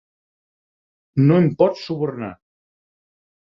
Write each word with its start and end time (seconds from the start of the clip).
No 1.27 1.37
em 1.41 1.51
pots 1.61 1.85
subornar. 1.91 2.31